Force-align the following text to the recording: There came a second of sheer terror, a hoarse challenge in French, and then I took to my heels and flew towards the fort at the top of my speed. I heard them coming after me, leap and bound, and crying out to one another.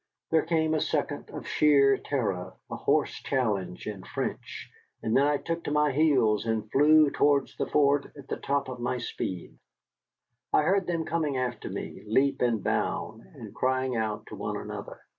There 0.31 0.41
came 0.41 0.73
a 0.73 0.79
second 0.81 1.29
of 1.29 1.45
sheer 1.47 1.95
terror, 1.95 2.55
a 2.71 2.75
hoarse 2.75 3.13
challenge 3.21 3.85
in 3.85 4.01
French, 4.01 4.67
and 5.03 5.15
then 5.15 5.27
I 5.27 5.37
took 5.37 5.63
to 5.65 5.71
my 5.71 5.91
heels 5.91 6.47
and 6.47 6.71
flew 6.71 7.11
towards 7.11 7.55
the 7.55 7.67
fort 7.67 8.11
at 8.17 8.27
the 8.27 8.37
top 8.37 8.67
of 8.67 8.79
my 8.79 8.97
speed. 8.97 9.59
I 10.51 10.63
heard 10.63 10.87
them 10.87 11.05
coming 11.05 11.37
after 11.37 11.69
me, 11.69 12.01
leap 12.07 12.41
and 12.41 12.63
bound, 12.63 13.21
and 13.21 13.53
crying 13.53 13.95
out 13.95 14.25
to 14.29 14.35
one 14.35 14.57
another. 14.57 15.01